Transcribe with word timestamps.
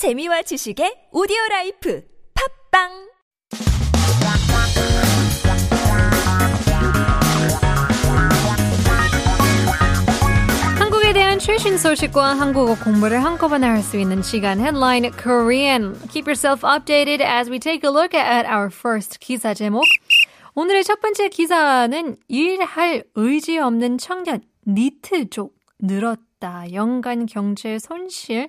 재미와 0.00 0.40
지식의 0.40 1.12
오디오 1.12 1.36
라이프 1.50 2.02
팝빵 2.72 2.88
한국에 10.78 11.12
대한 11.12 11.38
최신 11.38 11.76
소식과 11.76 12.32
한국어 12.32 12.76
공부를 12.82 13.22
한꺼번에 13.22 13.66
할 13.66 13.82
수 13.82 13.98
있는 13.98 14.22
시간 14.22 14.58
Headline 14.58 15.10
Korean. 15.22 15.92
Keep 16.08 16.28
yourself 16.28 16.62
updated 16.64 17.20
as 17.20 17.50
we 17.50 17.58
take 17.58 17.84
a 17.84 17.92
look 17.92 18.16
at 18.16 18.48
our 18.48 18.70
first 18.72 19.20
기사 19.20 19.52
제목. 19.52 19.84
오늘의 20.54 20.82
첫 20.84 21.02
번째 21.02 21.28
기사는 21.28 22.16
일할 22.26 23.04
의지 23.16 23.58
없는 23.58 23.98
청년 23.98 24.40
니트 24.66 25.28
족 25.28 25.56
늘었다. 25.78 26.72
연간 26.72 27.26
경제 27.26 27.78
손실 27.78 28.48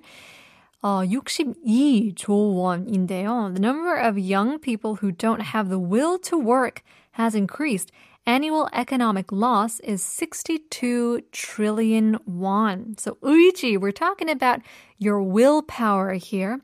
어, 0.83 1.05
62조 1.05 2.55
원인데요. 2.55 3.53
The 3.55 3.61
number 3.61 3.97
of 3.97 4.19
young 4.19 4.59
people 4.59 4.97
who 4.97 5.11
don't 5.11 5.41
have 5.41 5.69
the 5.69 5.79
will 5.79 6.19
to 6.21 6.39
work 6.39 6.83
has 7.13 7.35
increased. 7.35 7.91
Annual 8.27 8.69
economic 8.73 9.31
loss 9.31 9.79
is 9.81 10.03
62 10.03 11.23
trillion 11.33 12.19
won. 12.27 12.97
So 12.99 13.19
의지, 13.23 13.79
we're 13.79 13.93
talking 13.93 14.29
about 14.29 14.61
your 14.99 15.23
willpower 15.23 16.15
here. 16.15 16.61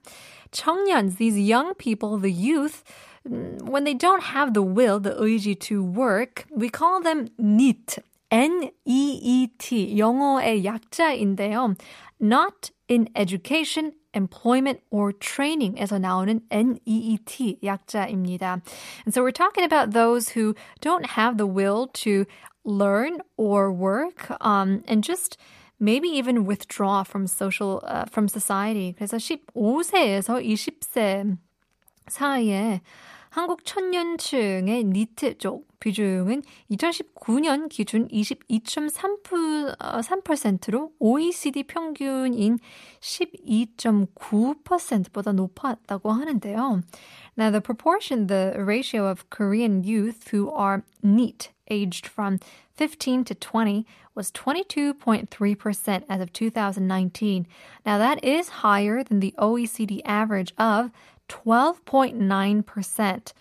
청년s, 0.51 1.17
these 1.17 1.39
young 1.39 1.75
people, 1.75 2.19
the 2.19 2.33
youth, 2.33 2.85
when 3.25 3.85
they 3.85 3.95
don't 3.95 4.23
have 4.23 4.55
the 4.55 4.63
will, 4.63 4.99
the 4.99 5.15
의지 5.15 5.59
to 5.61 5.83
work, 5.83 6.45
we 6.51 6.69
call 6.69 7.01
them 7.01 7.29
NEET. 7.39 7.99
N-E-E-T. 8.33 9.99
영어의 9.99 10.65
약자인데요. 10.65 11.77
Not 12.19 12.71
in 12.89 13.09
education, 13.15 13.93
employment, 14.17 14.81
or 14.91 15.13
training에서 15.13 15.99
나오는 15.99 16.41
NEET 16.51 17.59
약자입니다. 17.63 18.63
And 19.05 19.15
so 19.15 19.23
we're 19.23 19.31
talking 19.31 19.65
about 19.65 19.93
those 19.93 20.31
who 20.31 20.55
don't 20.81 21.07
have 21.07 21.39
the 21.39 21.47
will 21.47 21.89
to 22.05 22.27
learn 22.65 23.21
or 23.37 23.73
work, 23.73 24.31
um, 24.41 24.83
and 24.87 25.03
just 25.03 25.39
maybe 25.81 26.09
even 26.09 26.45
withdraw 26.47 27.03
from 27.03 27.27
social, 27.27 27.83
uh, 27.87 28.05
from 28.07 28.29
society. 28.29 28.95
그래서 28.99 29.17
15세에서 29.17 30.45
20세 30.45 31.37
사이에 32.09 32.81
한국 33.38 33.64
천년층의 33.66 34.86
니트 34.86 35.38
족 35.38 35.68
비중은 35.80 36.42
2019년 36.72 37.70
기준 37.70 38.08
22.3%로 38.08 40.92
OECD 40.98 41.62
평균인 41.62 42.58
12.9%보다 43.00 45.34
높았다고 45.34 46.12
하는데요. 46.12 46.82
Now 47.38 47.52
the 47.52 47.62
proportion, 47.62 48.26
the 48.26 48.54
ratio 48.58 49.08
of 49.08 49.30
Korean 49.30 49.84
youth 49.84 50.34
who 50.34 50.50
are 50.50 50.82
NEET 51.04 51.52
aged 51.70 52.08
from 52.08 52.40
15 52.76 53.24
to 53.26 53.36
20 53.36 53.86
was 54.16 54.32
22.3% 54.32 56.04
as 56.10 56.22
of 56.22 56.34
2019. 56.34 57.46
Now 57.86 58.00
that 58.00 58.24
is 58.24 58.64
higher 58.64 59.04
than 59.04 59.20
the 59.20 59.36
OECD 59.38 60.02
average 60.06 60.56
of 60.58 60.90
12.9%. 61.28 63.34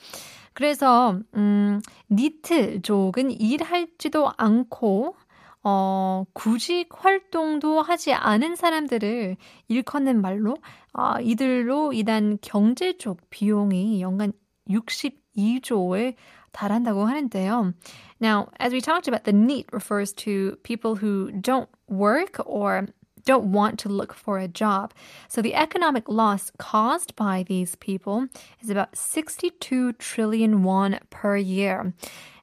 그래서 0.52 1.18
음, 1.34 1.80
니트족은 2.10 3.30
일할지도 3.30 4.32
않고 4.36 5.16
어, 5.62 6.24
구직 6.32 6.88
활동도 6.92 7.82
하지 7.82 8.12
않은 8.12 8.54
사람들을 8.54 9.36
일컫는 9.68 10.20
말로 10.20 10.56
어, 10.92 11.14
이들로 11.20 11.92
인한 11.92 12.38
경제 12.40 12.96
쪽 12.96 13.28
비용이 13.30 14.00
연간 14.00 14.32
62조에 14.70 16.14
달한다고 16.52 17.04
하는데요. 17.04 17.74
Now, 18.20 18.46
as 18.58 18.72
we 18.72 18.80
talked 18.80 19.08
about, 19.08 19.24
the 19.24 19.36
NEET 19.36 19.66
refers 19.72 20.14
to 20.24 20.56
people 20.62 20.94
who 20.94 21.30
don't 21.42 21.68
work 21.90 22.40
or 22.46 22.86
don't 23.26 23.52
want 23.52 23.78
to 23.80 23.90
look 23.90 24.14
for 24.14 24.38
a 24.38 24.48
job. 24.48 24.94
So 25.28 25.42
the 25.42 25.54
economic 25.54 26.08
loss 26.08 26.50
caused 26.58 27.14
by 27.14 27.44
these 27.46 27.74
people 27.74 28.28
is 28.62 28.70
about 28.70 28.96
62 28.96 29.92
trillion 29.94 30.62
won 30.62 30.98
per 31.10 31.36
year. 31.36 31.92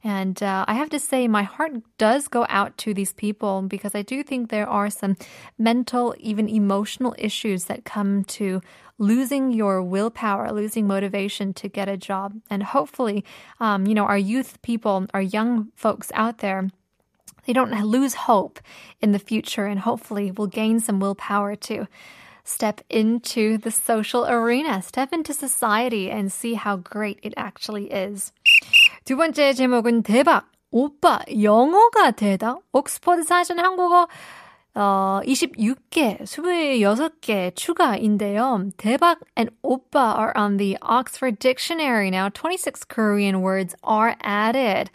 And 0.04 0.44
uh, 0.44 0.66
I 0.68 0.74
have 0.74 0.90
to 0.90 1.00
say, 1.00 1.28
my 1.30 1.44
heart 1.44 1.72
does 1.98 2.28
go 2.28 2.46
out 2.50 2.78
to 2.80 2.94
these 2.94 3.14
people 3.14 3.62
because 3.62 3.96
I 3.96 4.02
do 4.02 4.22
think 4.22 4.50
there 4.50 4.68
are 4.68 4.90
some 4.90 5.16
mental, 5.58 6.14
even 6.20 6.50
emotional 6.50 7.16
issues 7.18 7.66
that 7.66 7.86
come 7.86 8.26
to 8.26 8.62
losing 8.98 9.52
your 9.52 9.82
willpower, 9.82 10.52
losing 10.52 10.86
motivation 10.88 11.54
to 11.54 11.70
get 11.70 11.88
a 11.88 11.98
job. 11.98 12.34
And 12.50 12.64
hopefully, 12.64 13.24
um, 13.62 13.88
you 13.88 13.96
know, 13.96 14.06
our 14.06 14.18
youth 14.18 14.62
people, 14.62 15.08
our 15.14 15.22
young 15.22 15.72
folks 15.76 16.12
out 16.14 16.40
there, 16.40 16.70
they 17.47 17.53
don't 17.53 17.73
lose 17.85 18.15
hope 18.29 18.61
in 19.01 19.13
the 19.13 19.19
future 19.19 19.67
and 19.67 19.81
hopefully 19.81 20.31
will 20.31 20.47
gain 20.47 20.81
some 20.81 21.01
willpower 21.01 21.57
to 21.57 21.87
step 22.45 22.81
into 22.89 23.59
the 23.59 23.71
social 23.71 24.27
arena, 24.27 24.83
step 24.83 25.13
into 25.13 25.33
society 25.35 26.11
and 26.11 26.33
see 26.33 26.55
how 26.55 26.77
great 26.77 27.19
it 27.23 27.35
actually 27.37 27.91
is. 27.93 28.33
두 29.05 29.17
번째 29.17 29.53
제목은 29.55 30.03
대박! 30.03 30.45
오빠, 30.71 31.21
영어가 31.31 32.11
되다? 32.11 32.59
옥스퍼드 32.73 33.23
사전 33.23 33.59
한국어 33.59 34.07
어, 34.75 35.21
26개, 35.25 36.21
26개 36.23 37.55
추가인데요. 37.57 38.71
대박 38.77 39.19
and 39.35 39.51
오빠 39.63 40.17
are 40.19 40.33
on 40.37 40.59
the 40.59 40.77
Oxford 40.83 41.39
Dictionary 41.39 42.11
now. 42.11 42.29
26 42.29 42.85
Korean 42.85 43.41
words 43.41 43.75
are 43.83 44.15
added. 44.23 44.91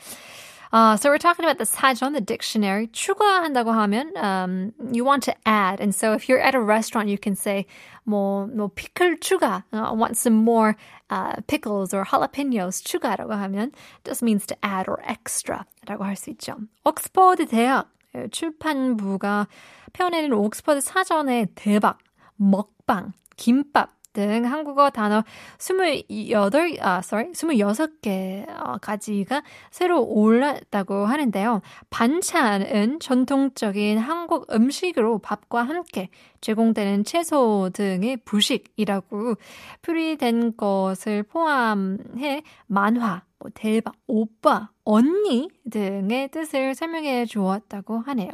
Uh, 0.72 0.98
so 0.98 1.10
we're 1.10 1.20
talking 1.20 1.46
about 1.46 1.60
the 1.60 1.66
사전, 1.66 2.14
the 2.14 2.22
dictionary. 2.22 2.88
추가한다고 2.88 3.72
하면 3.72 4.18
um, 4.18 4.74
you 4.92 5.06
want 5.06 5.24
to 5.24 5.36
add. 5.46 5.80
And 5.80 5.94
so 5.94 6.14
if 6.14 6.28
you're 6.28 6.40
at 6.40 6.56
a 6.56 6.60
restaurant, 6.60 7.10
you 7.10 7.18
can 7.18 7.36
say 7.36 7.68
뭐, 8.08 8.48
뭐 8.48 8.70
pickle 8.74 9.16
추가. 9.18 9.64
Uh, 9.72 9.90
I 9.90 9.92
want 9.92 10.18
some 10.18 10.34
more 10.34 10.76
uh, 11.12 11.36
pickles 11.48 11.94
or 11.94 12.04
jalapenos 12.06 12.82
추가라고 12.82 13.30
하면 13.30 13.72
just 14.04 14.24
means 14.24 14.48
to 14.48 14.58
add 14.64 14.88
or 14.88 15.00
extra라고 15.08 16.02
할 16.02 16.16
수 16.16 16.32
있죠. 16.32 16.58
옥스퍼드 16.86 17.48
대학 17.48 17.90
출판부가 18.32 19.48
펴내는 19.94 20.34
옥스퍼드 20.34 20.82
사전의 20.82 21.50
대박, 21.56 22.00
먹방, 22.36 23.14
김밥 23.38 23.92
등 24.13 24.45
한국어 24.45 24.91
단어 24.91 25.25
28, 25.59 26.77
아, 26.81 26.99
sorry, 26.99 27.33
26개가지가 27.33 29.43
새로 29.71 30.05
올랐다고 30.05 31.07
하는데요. 31.07 31.63
반찬은 31.91 33.01
전통적인 33.01 33.99
한국 33.99 34.53
음식으로 34.53 35.19
밥과 35.19 35.63
함께 35.63 36.09
제공되는 36.41 37.05
채소 37.05 37.71
등의 37.73 38.19
부식이라고 38.25 39.35
표리된 39.83 40.57
것을 40.57 41.23
포함해 41.23 42.43
만화, 42.67 43.23
뭐 43.39 43.51
대박, 43.55 43.95
오빠, 44.07 44.71
언니 44.85 45.49
등의 45.71 46.31
뜻을 46.31 46.75
설명해 46.75 47.27
주었다고 47.27 48.01
하네요. 48.01 48.31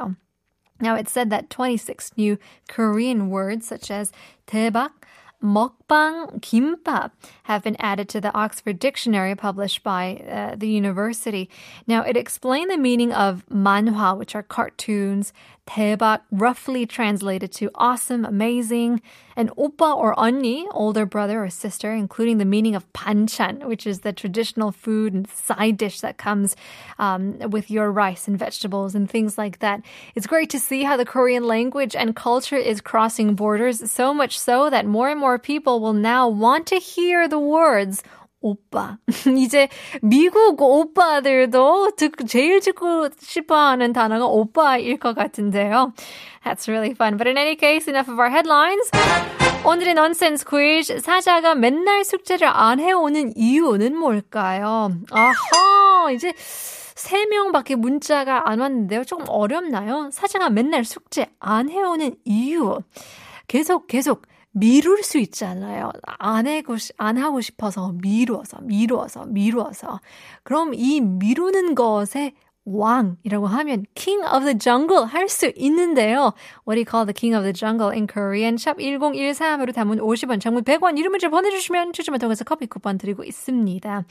Now 0.81 0.95
it 0.95 1.09
said 1.09 1.29
that 1.29 1.49
26 1.49 2.11
new 2.17 2.37
Korean 2.67 3.31
words 3.31 3.65
such 3.65 3.91
as 3.91 4.11
대박, 4.45 4.91
Mukbang 5.43 6.39
kimbap 6.41 7.11
have 7.43 7.63
been 7.63 7.75
added 7.79 8.09
to 8.09 8.21
the 8.21 8.33
Oxford 8.33 8.79
Dictionary 8.79 9.35
published 9.35 9.83
by 9.83 10.23
uh, 10.29 10.55
the 10.55 10.67
university. 10.67 11.49
Now, 11.87 12.01
it 12.01 12.17
explained 12.17 12.71
the 12.71 12.77
meaning 12.77 13.11
of 13.11 13.45
manhwa, 13.49 14.17
which 14.17 14.35
are 14.35 14.43
cartoons, 14.43 15.33
대박, 15.70 16.20
roughly 16.32 16.84
translated 16.84 17.52
to 17.52 17.70
awesome, 17.76 18.24
amazing, 18.24 19.00
and 19.36 19.50
oppa 19.56 19.96
or 19.96 20.16
언니, 20.16 20.66
older 20.72 21.06
brother 21.06 21.44
or 21.44 21.48
sister, 21.48 21.92
including 21.92 22.38
the 22.38 22.44
meaning 22.44 22.74
of 22.74 22.92
banchan, 22.92 23.64
which 23.64 23.86
is 23.86 24.00
the 24.00 24.12
traditional 24.12 24.72
food 24.72 25.14
and 25.14 25.28
side 25.30 25.76
dish 25.76 26.00
that 26.00 26.18
comes 26.18 26.56
um, 26.98 27.38
with 27.50 27.70
your 27.70 27.92
rice 27.92 28.26
and 28.26 28.36
vegetables 28.36 28.96
and 28.96 29.08
things 29.08 29.38
like 29.38 29.60
that. 29.60 29.80
It's 30.16 30.26
great 30.26 30.50
to 30.50 30.58
see 30.58 30.82
how 30.82 30.96
the 30.96 31.04
Korean 31.04 31.44
language 31.44 31.94
and 31.94 32.16
culture 32.16 32.56
is 32.56 32.80
crossing 32.80 33.36
borders, 33.36 33.92
so 33.92 34.12
much 34.12 34.38
so 34.38 34.70
that 34.70 34.86
more 34.86 35.08
and 35.08 35.20
more 35.20 35.38
people 35.38 35.78
will 35.78 35.92
now 35.92 36.28
want 36.28 36.66
to 36.68 36.76
hear 36.76 37.28
the 37.28 37.38
words 37.38 38.02
오빠. 38.45 38.97
이제 39.37 39.67
미국 40.01 40.61
오빠들도 40.61 41.91
듣, 41.97 42.11
제일 42.27 42.59
듣고 42.59 43.09
싶어 43.19 43.55
하는 43.55 43.91
단어가 43.91 44.25
오빠일 44.27 44.97
것 44.97 45.15
같은데요. 45.15 45.93
That's 46.43 46.67
really 46.69 46.91
fun. 46.91 47.17
But 47.17 47.27
in 47.27 47.37
any 47.37 47.55
case, 47.57 47.89
enough 47.89 48.07
of 48.07 48.19
our 48.19 48.29
headlines. 48.29 48.91
오늘의 49.65 49.93
nonsense 49.93 50.45
quiz. 50.45 51.01
사자가 51.01 51.55
맨날 51.55 52.03
숙제를 52.03 52.47
안 52.47 52.79
해오는 52.79 53.33
이유는 53.35 53.97
뭘까요? 53.97 54.91
아하, 55.09 56.11
이제 56.11 56.31
3명밖에 56.37 57.75
문자가 57.75 58.47
안 58.47 58.59
왔는데요. 58.59 59.03
조금 59.05 59.25
어렵나요? 59.27 60.09
사자가 60.11 60.51
맨날 60.51 60.85
숙제 60.85 61.25
안 61.39 61.69
해오는 61.69 62.15
이유. 62.25 62.77
계속, 63.47 63.87
계속 63.87 64.21
미룰 64.57 65.03
수 65.03 65.17
있잖아요. 65.17 65.91
안 66.05 66.47
하고, 66.47 66.77
안 66.97 67.17
하고 67.17 67.41
싶어서 67.41 67.91
미루어서, 68.01 68.61
미루어서, 68.61 69.25
미루어서. 69.25 69.99
그럼 70.43 70.73
이 70.73 71.01
미루는 71.01 71.75
것에 71.75 72.33
왕이라고 72.63 73.45
하면 73.45 73.85
king 73.93 74.25
of 74.25 74.43
the 74.43 74.57
jungle 74.57 75.05
할 75.05 75.27
수 75.27 75.51
있는데요. 75.55 76.33
What 76.65 76.75
do 76.75 76.79
you 76.79 76.85
call 76.85 77.05
the 77.05 77.13
king 77.13 77.35
of 77.35 77.43
the 77.43 77.53
jungle 77.53 77.91
in 77.91 78.07
Korean? 78.07 78.55
샵 78.57 78.77
1013으로 78.77 79.73
담은 79.73 79.99
50원, 79.99 80.39
장문 80.39 80.63
100원 80.63 80.97
이름 80.97 81.11
문자 81.11 81.29
보내주시면 81.29 81.93
추첨을 81.93 82.17
통해서 82.17 82.43
커피 82.43 82.65
쿠폰 82.65 82.97
드리고 82.97 83.23
있습니다. 83.23 84.05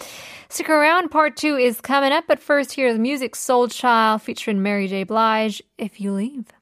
Stick 0.50 0.70
around, 0.70 1.10
part 1.10 1.34
2 1.34 1.56
is 1.56 1.80
coming 1.80 2.12
up, 2.12 2.26
but 2.28 2.38
first 2.38 2.76
here's 2.76 2.98
music 2.98 3.34
Soul 3.34 3.66
Child 3.66 4.22
featuring 4.22 4.62
Mary 4.62 4.86
J. 4.86 5.02
Blige, 5.04 5.62
If 5.78 5.98
You 5.98 6.12
Leave. 6.12 6.53